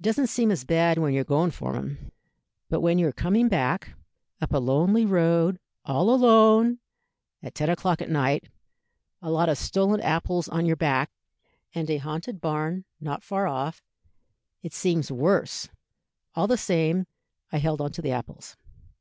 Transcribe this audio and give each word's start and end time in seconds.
It 0.00 0.02
doesn't 0.02 0.26
seem 0.26 0.50
as 0.50 0.64
bad 0.64 0.98
when 0.98 1.14
you're 1.14 1.22
going 1.22 1.52
for 1.52 1.76
'em; 1.76 2.10
but 2.68 2.80
when 2.80 2.98
you're 2.98 3.12
coming 3.12 3.48
back, 3.48 3.90
up 4.40 4.52
a 4.52 4.58
lonely 4.58 5.04
road, 5.06 5.60
all 5.84 6.10
alone, 6.12 6.80
at 7.44 7.54
ten 7.54 7.70
o'clock 7.70 8.02
at 8.02 8.10
night, 8.10 8.48
a 9.22 9.30
lot 9.30 9.48
of 9.48 9.56
stolen 9.56 10.00
apples 10.00 10.48
on 10.48 10.66
your 10.66 10.74
back, 10.74 11.12
and 11.76 11.88
a 11.88 11.98
haunted 11.98 12.40
barn 12.40 12.84
not 13.00 13.22
far 13.22 13.46
off, 13.46 13.84
it 14.62 14.72
seems 14.74 15.12
worse. 15.12 15.68
"All 16.34 16.48
the 16.48 16.58
same, 16.58 17.06
I 17.52 17.58
held 17.58 17.80
on 17.80 17.92
to 17.92 18.02
the 18.02 18.10
apples. 18.10 18.56